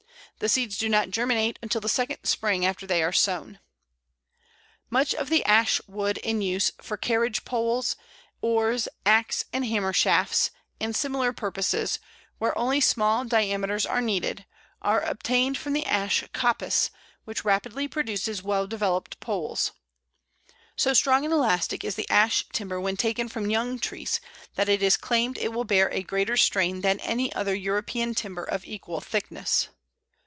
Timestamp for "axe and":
9.05-9.67